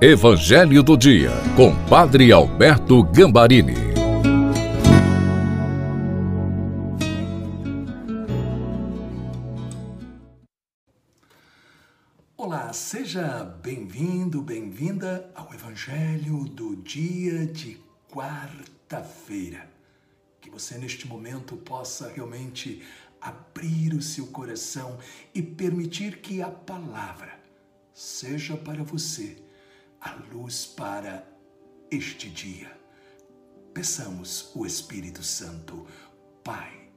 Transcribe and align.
Evangelho 0.00 0.80
do 0.80 0.96
Dia, 0.96 1.32
com 1.56 1.74
Padre 1.86 2.30
Alberto 2.30 3.02
Gambarini. 3.02 3.74
Olá, 12.36 12.72
seja 12.72 13.42
bem-vindo, 13.60 14.40
bem-vinda 14.40 15.28
ao 15.34 15.52
Evangelho 15.52 16.44
do 16.44 16.76
dia 16.76 17.44
de 17.44 17.76
quarta-feira. 18.08 19.68
Que 20.40 20.48
você 20.48 20.78
neste 20.78 21.08
momento 21.08 21.56
possa 21.56 22.08
realmente 22.08 22.84
abrir 23.20 23.94
o 23.94 24.00
seu 24.00 24.28
coração 24.28 24.96
e 25.34 25.42
permitir 25.42 26.18
que 26.18 26.40
a 26.40 26.48
palavra 26.48 27.32
seja 27.92 28.56
para 28.56 28.84
você 28.84 29.47
a 30.00 30.14
luz 30.32 30.66
para 30.66 31.26
este 31.90 32.28
dia. 32.28 32.70
Peçamos 33.72 34.50
o 34.54 34.66
Espírito 34.66 35.22
Santo, 35.22 35.86
Pai, 36.42 36.90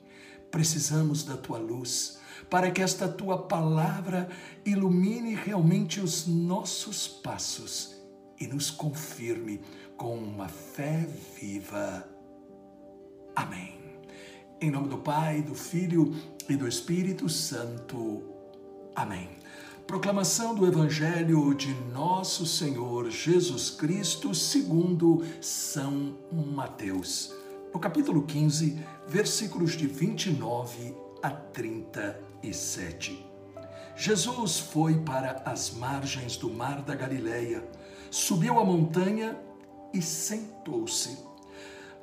precisamos 0.50 1.24
da 1.24 1.38
tua 1.38 1.58
luz 1.58 2.20
para 2.50 2.72
que 2.72 2.82
esta 2.82 3.08
tua 3.08 3.48
palavra 3.48 4.30
ilumine 4.66 5.36
realmente 5.36 6.00
os 6.00 6.28
nossos 6.28 7.08
passos 7.08 7.96
e 8.40 8.48
nos 8.48 8.72
confirme 8.72 9.62
com 9.96 10.18
uma 10.18 10.48
fé 10.48 11.08
viva. 11.40 12.08
Amém. 13.36 13.80
Em 14.60 14.70
nome 14.72 14.90
do 14.90 14.98
Pai, 14.98 15.42
do 15.42 15.56
Filho 15.56 16.14
e 16.50 16.56
do 16.56 16.68
Espírito 16.68 17.30
Santo. 17.30 18.24
Amém. 18.96 19.30
Proclamação 19.88 20.56
do 20.56 20.66
Evangelho 20.66 21.54
de 21.54 21.74
Nosso 21.94 22.46
Senhor 22.46 23.10
Jesus 23.10 23.70
Cristo, 23.70 24.34
segundo 24.34 25.24
São 25.42 26.18
Mateus. 26.32 27.34
No 27.74 27.80
capítulo 27.80 28.24
15, 28.24 28.80
versículos 29.08 29.74
de 29.74 29.88
29 29.88 30.96
a 31.22 31.30
37. 31.30 33.26
Jesus 33.96 34.60
foi 34.60 35.00
para 35.00 35.42
as 35.46 35.72
margens 35.72 36.38
do 36.38 36.50
mar 36.50 36.82
da 36.82 36.96
Galileia, 36.96 37.68
subiu 38.10 38.60
a 38.60 38.66
montanha 38.66 39.38
e 39.94 40.02
sentou-se 40.02 41.31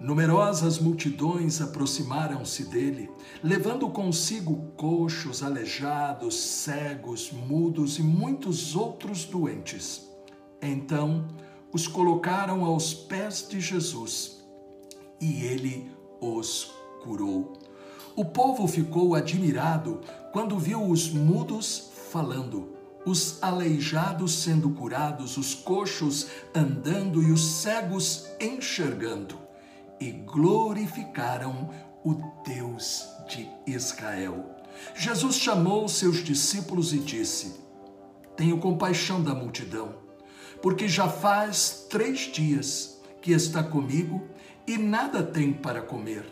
Numerosas 0.01 0.79
multidões 0.79 1.61
aproximaram-se 1.61 2.67
dele, 2.67 3.11
levando 3.43 3.91
consigo 3.91 4.71
coxos, 4.77 5.43
aleijados, 5.43 6.37
cegos, 6.37 7.33
mudos 7.33 7.99
e 7.99 8.03
muitos 8.03 8.77
outros 8.77 9.25
doentes. 9.25 10.09
Então 10.63 11.27
os 11.73 11.89
colocaram 11.89 12.65
aos 12.65 12.95
pés 12.95 13.45
de 13.49 13.61
Jesus 13.61 14.39
e 15.21 15.43
ele 15.43 15.91
os 16.21 16.71
curou. 17.03 17.55
O 18.15 18.25
povo 18.25 18.69
ficou 18.69 19.17
admirado 19.17 20.01
quando 20.33 20.57
viu 20.57 20.81
os 20.89 21.11
mudos 21.11 21.91
falando, 22.13 22.73
os 23.05 23.43
aleijados 23.43 24.33
sendo 24.45 24.71
curados, 24.71 25.37
os 25.37 25.57
coxos 25.57 26.29
andando 26.55 27.21
e 27.21 27.33
os 27.33 27.45
cegos 27.45 28.29
enxergando 28.41 29.48
e 30.01 30.11
glorificaram 30.11 31.71
o 32.05 32.15
Deus 32.45 33.07
de 33.29 33.49
Israel. 33.67 34.57
Jesus 34.95 35.37
chamou 35.37 35.89
seus 35.89 36.23
discípulos 36.23 36.93
e 36.93 36.99
disse: 36.99 37.61
Tenho 38.37 38.59
compaixão 38.59 39.23
da 39.23 39.35
multidão, 39.35 39.97
porque 40.63 40.89
já 40.89 41.09
faz 41.09 41.87
três 41.89 42.21
dias 42.21 43.01
que 43.21 43.33
está 43.33 43.63
comigo 43.63 44.27
e 44.67 44.77
nada 44.77 45.23
tem 45.23 45.53
para 45.53 45.83
comer. 45.83 46.25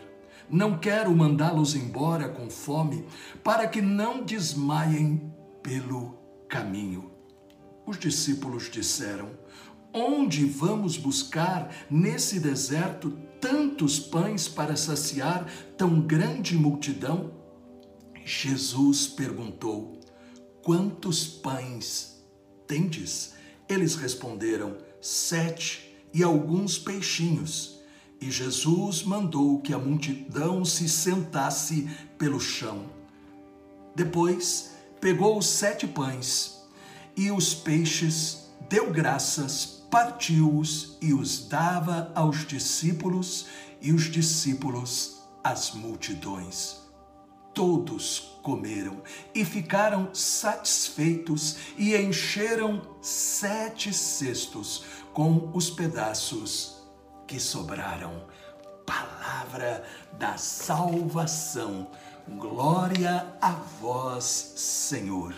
Não 0.49 0.77
quero 0.77 1.13
mandá-los 1.13 1.75
embora 1.75 2.29
com 2.29 2.49
fome, 2.49 3.05
para 3.43 3.67
que 3.67 3.81
não 3.81 4.23
desmaiem 4.23 5.33
pelo 5.61 6.17
caminho. 6.47 7.11
Os 7.85 7.99
discípulos 7.99 8.71
disseram: 8.71 9.31
Onde 9.93 10.45
vamos 10.45 10.95
buscar 10.97 11.69
nesse 11.89 12.39
deserto 12.39 13.17
tantos 13.39 13.99
pães 13.99 14.47
para 14.47 14.75
saciar 14.75 15.45
tão 15.77 16.01
grande 16.01 16.55
multidão? 16.55 17.31
Jesus 18.25 19.07
perguntou: 19.07 19.99
Quantos 20.63 21.25
pães 21.25 22.23
tendes? 22.67 23.33
Eles 23.69 23.95
responderam: 23.95 24.77
Sete 25.01 25.95
e 26.13 26.23
alguns 26.23 26.77
peixinhos. 26.77 27.77
E 28.19 28.31
Jesus 28.31 29.03
mandou 29.03 29.61
que 29.61 29.73
a 29.73 29.77
multidão 29.77 30.65
se 30.65 30.89
sentasse 30.89 31.87
pelo 32.17 32.39
chão. 32.39 32.89
Depois 33.95 34.71
pegou 34.99 35.37
os 35.37 35.45
sete 35.45 35.87
pães 35.87 36.57
e 37.15 37.31
os 37.31 37.53
peixes, 37.53 38.46
deu 38.69 38.91
graças, 38.91 39.65
partiu-os 39.89 40.97
e 41.01 41.13
os 41.13 41.47
dava 41.47 42.11
aos 42.15 42.45
discípulos, 42.45 43.47
e 43.81 43.93
os 43.93 44.03
discípulos 44.03 45.21
às 45.43 45.71
multidões. 45.71 46.77
Todos 47.53 48.39
comeram 48.43 49.01
e 49.33 49.43
ficaram 49.43 50.13
satisfeitos 50.13 51.57
e 51.77 51.95
encheram 51.95 52.81
sete 53.01 53.93
cestos 53.93 54.83
com 55.13 55.49
os 55.53 55.69
pedaços 55.69 56.83
que 57.25 57.39
sobraram. 57.39 58.27
Palavra 58.85 59.83
da 60.19 60.37
salvação. 60.37 61.87
Glória 62.37 63.25
a 63.41 63.51
vós, 63.51 64.53
Senhor. 64.55 65.33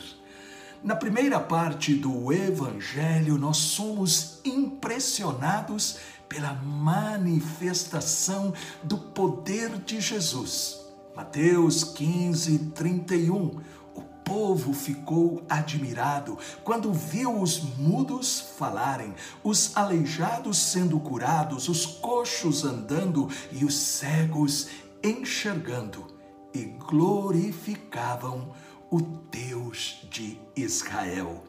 Na 0.81 0.95
primeira 0.95 1.41
parte 1.41 1.93
do 1.93 2.31
Evangelho, 2.31 3.37
nós 3.37 3.57
somos 3.57 4.39
impressionados 4.45 5.97
pela 6.29 6.53
manifestação 6.53 8.53
do 8.81 8.97
poder 8.97 9.77
de 9.79 9.99
Jesus. 9.99 10.79
Mateus 11.13 11.83
15, 11.83 12.71
31. 12.73 13.59
O 13.93 14.01
povo 14.23 14.71
ficou 14.71 15.43
admirado 15.49 16.37
quando 16.63 16.93
viu 16.93 17.41
os 17.41 17.61
mudos 17.77 18.39
falarem, 18.57 19.13
os 19.43 19.75
aleijados 19.75 20.57
sendo 20.57 20.97
curados, 21.01 21.67
os 21.67 21.85
coxos 21.85 22.63
andando 22.63 23.27
e 23.51 23.65
os 23.65 23.75
cegos 23.75 24.69
enxergando, 25.03 26.07
e 26.53 26.63
glorificavam 26.63 28.47
o 28.47 28.49
Deus 28.97 30.07
de 30.09 30.39
Israel. 30.55 31.43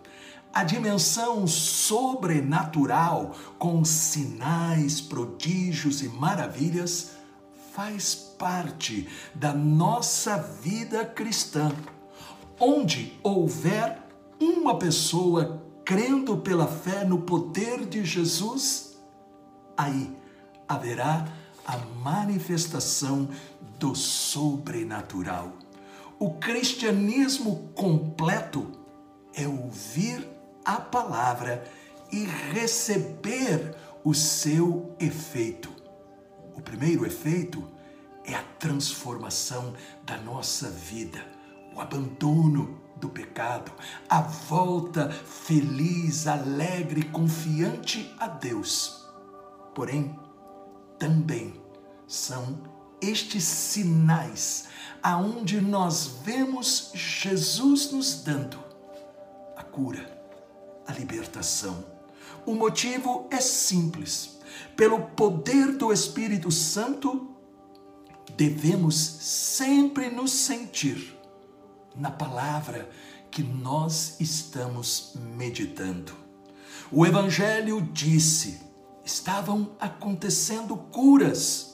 A 0.53 0.65
dimensão 0.65 1.47
sobrenatural, 1.47 3.37
com 3.59 3.85
sinais, 3.85 5.01
prodígios 5.01 6.03
e 6.03 6.09
maravilhas, 6.09 7.13
faz 7.73 8.15
parte 8.15 9.09
da 9.35 9.55
nossa 9.55 10.37
vida 10.37 11.05
cristã. 11.05 11.71
Onde 12.59 13.19
houver 13.23 14.03
uma 14.41 14.77
pessoa 14.77 15.63
crendo 15.85 16.37
pela 16.39 16.67
fé 16.67 17.05
no 17.05 17.23
poder 17.23 17.87
de 17.87 18.05
Jesus, 18.05 18.99
aí 19.77 20.15
haverá 20.69 21.27
a 21.67 21.77
manifestação 22.03 23.29
do 23.79 23.95
sobrenatural. 23.95 25.53
O 26.23 26.35
cristianismo 26.35 27.71
completo 27.75 28.71
é 29.33 29.49
ouvir 29.49 30.29
a 30.63 30.77
palavra 30.77 31.65
e 32.13 32.25
receber 32.53 33.75
o 34.05 34.13
seu 34.13 34.95
efeito. 35.01 35.71
O 36.55 36.61
primeiro 36.61 37.07
efeito 37.07 37.67
é 38.23 38.35
a 38.35 38.43
transformação 38.59 39.73
da 40.05 40.19
nossa 40.19 40.69
vida, 40.69 41.25
o 41.75 41.81
abandono 41.81 42.79
do 42.97 43.09
pecado, 43.09 43.73
a 44.07 44.21
volta 44.21 45.11
feliz, 45.11 46.27
alegre, 46.27 47.05
confiante 47.05 48.15
a 48.21 48.29
Deus. 48.29 49.09
Porém, 49.75 50.15
também 50.99 51.55
são 52.07 52.70
estes 53.01 53.45
sinais 53.45 54.65
aonde 55.03 55.61
nós 55.61 56.19
vemos 56.25 56.91
Jesus 56.95 57.91
nos 57.91 58.23
dando 58.23 58.59
a 59.57 59.63
cura, 59.63 60.23
a 60.87 60.93
libertação. 60.93 61.85
O 62.45 62.55
motivo 62.55 63.29
é 63.31 63.41
simples. 63.41 64.39
Pelo 64.77 65.01
poder 65.11 65.77
do 65.77 65.93
Espírito 65.93 66.51
Santo, 66.51 67.35
devemos 68.37 68.97
sempre 68.97 70.09
nos 70.11 70.33
sentir 70.33 71.17
na 71.95 72.11
palavra 72.11 72.89
que 73.31 73.43
nós 73.43 74.17
estamos 74.19 75.15
meditando. 75.37 76.13
O 76.91 77.07
Evangelho 77.07 77.81
disse: 77.93 78.61
estavam 79.05 79.77
acontecendo 79.79 80.77
curas. 80.77 81.70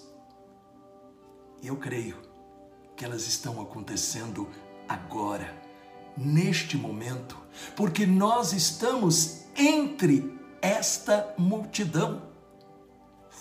Eu 1.63 1.77
creio 1.77 2.17
que 2.97 3.05
elas 3.05 3.27
estão 3.27 3.61
acontecendo 3.61 4.49
agora, 4.89 5.55
neste 6.17 6.77
momento, 6.77 7.39
porque 7.75 8.07
nós 8.07 8.53
estamos 8.53 9.45
entre 9.57 10.39
esta 10.63 11.35
multidão. 11.37 12.23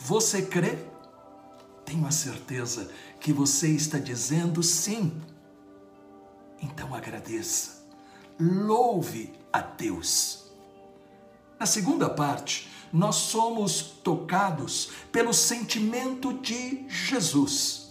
Você 0.01 0.41
crê? 0.41 0.77
Tenho 1.85 2.05
a 2.05 2.11
certeza 2.11 2.89
que 3.19 3.31
você 3.31 3.69
está 3.69 3.97
dizendo 3.97 4.61
sim. 4.63 5.21
Então 6.61 6.93
agradeça, 6.93 7.85
louve 8.39 9.33
a 9.53 9.61
Deus. 9.61 10.51
Na 11.59 11.65
segunda 11.65 12.09
parte, 12.09 12.69
nós 12.91 13.15
somos 13.15 13.81
tocados 13.81 14.89
pelo 15.11 15.33
sentimento 15.33 16.33
de 16.33 16.87
Jesus. 16.89 17.84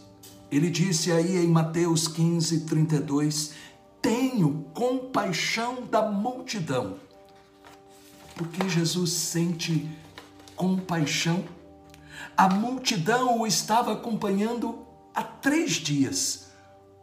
Ele 0.55 0.71
disse 0.71 1.11
aí 1.11 1.37
em 1.37 1.49
Mateus 1.49 2.07
15, 2.07 2.61
32: 2.61 3.55
Tenho 4.01 4.65
compaixão 4.73 5.83
da 5.83 6.09
multidão. 6.09 6.95
Porque 8.37 8.69
Jesus 8.69 9.13
sente 9.13 9.91
compaixão. 10.55 11.45
A 12.37 12.49
multidão 12.49 13.41
o 13.41 13.49
estava 13.49 13.95
acompanhando 13.95 14.87
há 15.13 15.25
três 15.25 15.73
dias, 15.73 16.53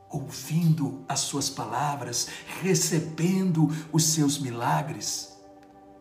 ouvindo 0.09 1.03
as 1.05 1.19
suas 1.19 1.49
palavras, 1.49 2.29
recebendo 2.61 3.69
os 3.91 4.05
seus 4.05 4.39
milagres. 4.39 5.37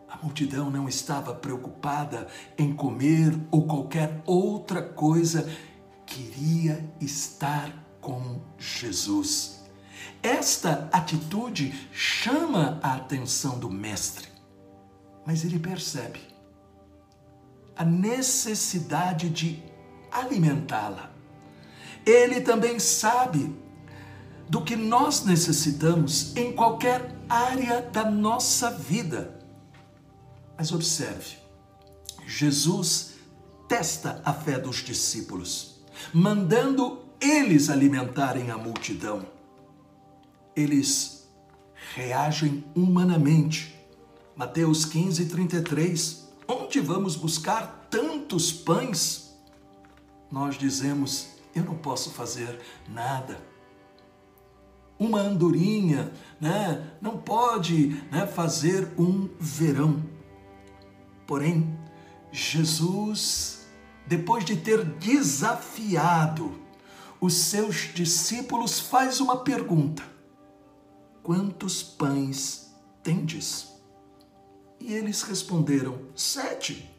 A 0.07 0.17
multidão 0.23 0.71
não 0.71 0.87
estava 0.87 1.33
preocupada 1.33 2.27
em 2.57 2.73
comer 2.73 3.37
ou 3.51 3.67
qualquer 3.67 4.21
outra 4.25 4.81
coisa, 4.81 5.49
queria 6.11 6.83
estar 6.99 7.71
com 8.01 8.41
Jesus. 8.57 9.61
Esta 10.21 10.89
atitude 10.91 11.73
chama 11.91 12.79
a 12.83 12.95
atenção 12.95 13.57
do 13.57 13.69
Mestre, 13.69 14.27
mas 15.25 15.45
ele 15.45 15.57
percebe 15.57 16.19
a 17.75 17.85
necessidade 17.85 19.29
de 19.29 19.63
alimentá-la. 20.11 21.11
Ele 22.05 22.41
também 22.41 22.77
sabe 22.77 23.55
do 24.49 24.61
que 24.63 24.75
nós 24.75 25.23
necessitamos 25.23 26.35
em 26.35 26.51
qualquer 26.51 27.15
área 27.29 27.81
da 27.81 28.03
nossa 28.03 28.69
vida. 28.69 29.39
Mas 30.57 30.71
observe, 30.71 31.37
Jesus 32.27 33.13
testa 33.67 34.21
a 34.25 34.33
fé 34.33 34.59
dos 34.59 34.77
discípulos, 34.77 35.80
mandando 36.13 36.99
eles 37.19 37.69
alimentarem 37.69 38.49
a 38.49 38.57
multidão. 38.57 39.25
Eles 40.55 41.29
reagem 41.95 42.63
humanamente. 42.75 43.75
Mateus 44.35 44.85
15, 44.85 45.25
33. 45.27 46.27
Onde 46.47 46.79
vamos 46.79 47.15
buscar 47.15 47.87
tantos 47.89 48.51
pães? 48.51 49.35
Nós 50.31 50.57
dizemos: 50.57 51.29
Eu 51.53 51.63
não 51.63 51.75
posso 51.75 52.11
fazer 52.11 52.59
nada. 52.89 53.39
Uma 54.97 55.19
andorinha 55.19 56.11
né, 56.39 56.91
não 57.01 57.17
pode 57.17 57.87
né, 58.11 58.27
fazer 58.27 58.87
um 58.97 59.29
verão. 59.39 60.03
Porém, 61.25 61.75
Jesus, 62.31 63.60
depois 64.11 64.43
de 64.43 64.57
ter 64.57 64.83
desafiado 64.83 66.59
os 67.21 67.33
seus 67.33 67.93
discípulos, 67.93 68.77
faz 68.77 69.21
uma 69.21 69.37
pergunta: 69.37 70.03
Quantos 71.23 71.81
pães 71.81 72.75
tendes? 73.01 73.69
E 74.81 74.91
eles 74.91 75.21
responderam: 75.21 75.97
Sete, 76.13 76.91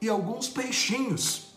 e 0.00 0.08
alguns 0.08 0.48
peixinhos. 0.48 1.54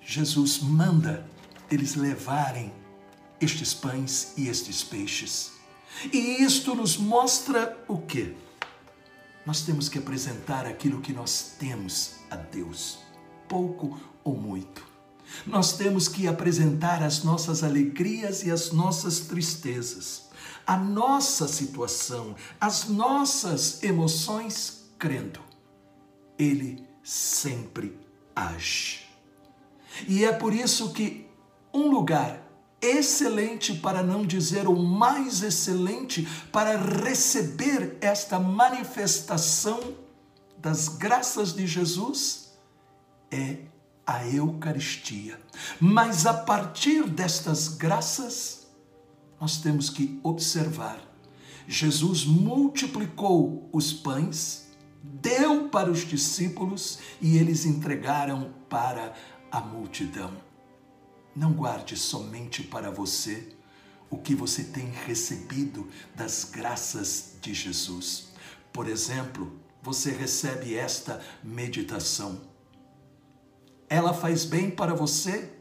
Jesus 0.00 0.60
manda 0.60 1.28
eles 1.68 1.96
levarem 1.96 2.72
estes 3.40 3.74
pães 3.74 4.32
e 4.36 4.46
estes 4.46 4.84
peixes. 4.84 5.54
E 6.12 6.40
isto 6.40 6.72
nos 6.76 6.96
mostra 6.96 7.84
o 7.88 7.98
quê? 7.98 8.36
Nós 9.46 9.62
temos 9.62 9.88
que 9.88 9.98
apresentar 9.98 10.66
aquilo 10.66 11.00
que 11.00 11.12
nós 11.12 11.54
temos 11.56 12.16
a 12.28 12.34
Deus, 12.34 12.98
pouco 13.48 13.98
ou 14.24 14.36
muito. 14.36 14.84
Nós 15.46 15.76
temos 15.76 16.08
que 16.08 16.26
apresentar 16.26 17.02
as 17.02 17.22
nossas 17.22 17.62
alegrias 17.62 18.42
e 18.42 18.50
as 18.50 18.72
nossas 18.72 19.20
tristezas, 19.20 20.28
a 20.66 20.76
nossa 20.76 21.46
situação, 21.46 22.34
as 22.60 22.88
nossas 22.88 23.82
emoções, 23.82 24.84
crendo. 24.98 25.40
Ele 26.36 26.84
sempre 27.02 27.96
age. 28.34 29.06
E 30.08 30.24
é 30.24 30.32
por 30.32 30.52
isso 30.52 30.92
que 30.92 31.28
um 31.72 31.88
lugar 31.88 32.45
excelente, 32.86 33.74
para 33.74 34.02
não 34.02 34.24
dizer 34.24 34.66
o 34.68 34.76
mais 34.76 35.42
excelente, 35.42 36.26
para 36.52 36.76
receber 36.76 37.96
esta 38.00 38.38
manifestação 38.38 39.94
das 40.58 40.88
graças 40.88 41.52
de 41.52 41.66
Jesus 41.66 42.52
é 43.30 43.58
a 44.06 44.26
Eucaristia. 44.26 45.38
Mas 45.80 46.26
a 46.26 46.34
partir 46.34 47.08
destas 47.08 47.68
graças, 47.68 48.66
nós 49.40 49.58
temos 49.58 49.90
que 49.90 50.18
observar. 50.22 51.00
Jesus 51.68 52.24
multiplicou 52.24 53.68
os 53.72 53.92
pães, 53.92 54.68
deu 55.02 55.68
para 55.68 55.90
os 55.90 56.06
discípulos 56.06 57.00
e 57.20 57.36
eles 57.36 57.64
entregaram 57.64 58.52
para 58.68 59.12
a 59.50 59.60
multidão. 59.60 60.32
Não 61.36 61.52
guarde 61.52 61.98
somente 61.98 62.62
para 62.62 62.90
você 62.90 63.54
o 64.08 64.16
que 64.16 64.34
você 64.34 64.64
tem 64.64 64.90
recebido 64.90 65.86
das 66.14 66.44
graças 66.50 67.34
de 67.42 67.52
Jesus. 67.52 68.28
Por 68.72 68.88
exemplo, 68.88 69.60
você 69.82 70.10
recebe 70.10 70.74
esta 70.74 71.22
meditação. 71.44 72.40
Ela 73.86 74.14
faz 74.14 74.46
bem 74.46 74.70
para 74.70 74.94
você? 74.94 75.52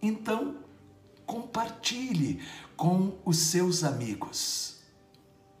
Então, 0.00 0.58
compartilhe 1.26 2.40
com 2.76 3.18
os 3.24 3.38
seus 3.38 3.82
amigos. 3.82 4.76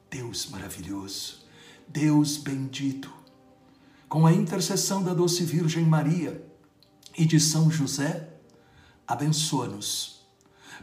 Deus 0.08 0.46
maravilhoso, 0.46 1.44
Deus 1.88 2.36
bendito, 2.36 3.12
com 4.08 4.24
a 4.24 4.32
intercessão 4.32 5.02
da 5.02 5.12
doce 5.12 5.44
Virgem 5.44 5.84
Maria 5.84 6.46
e 7.16 7.26
de 7.26 7.40
São 7.40 7.70
José, 7.70 8.37
abençoa-nos, 9.08 10.20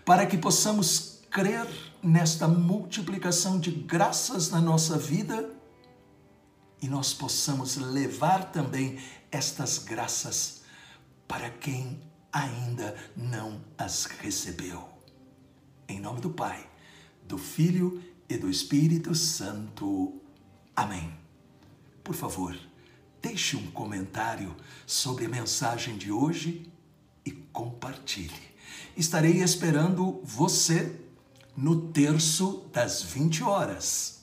para 0.03 0.25
que 0.25 0.36
possamos 0.36 1.22
crer 1.29 1.67
nesta 2.01 2.48
multiplicação 2.48 3.60
de 3.60 3.70
graças 3.70 4.50
na 4.50 4.60
nossa 4.60 4.98
vida 4.98 5.51
e 6.82 6.88
nós 6.88 7.13
possamos 7.13 7.77
levar 7.77 8.51
também 8.51 9.00
estas 9.32 9.77
graças 9.77 10.63
para 11.27 11.50
quem 11.51 12.01
ainda 12.34 12.96
não 13.15 13.62
as 13.77 14.05
recebeu. 14.05 14.89
Em 15.88 16.00
nome 16.00 16.20
do 16.20 16.32
Pai, 16.32 16.67
do 17.27 17.38
Filho 17.38 18.03
e 18.27 18.38
do 18.38 18.50
Espírito 18.50 19.13
Santo. 19.13 20.20
Amém. 20.75 21.15
Por 22.03 22.15
favor, 22.15 22.58
deixe 23.22 23.55
um 23.55 23.70
comentário 23.72 24.55
sobre 24.86 25.25
a 25.25 25.29
mensagem 25.29 25.98
de 25.98 26.12
hoje 26.12 26.72
e 27.25 27.32
compartilhe. 27.32 28.32
Estarei 28.96 29.41
esperando 29.41 30.22
você 30.24 30.96
no 31.55 31.88
terço 31.91 32.65
das 32.72 33.01
20 33.01 33.44
horas. 33.44 34.14